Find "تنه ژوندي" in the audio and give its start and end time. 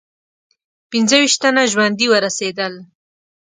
1.41-2.07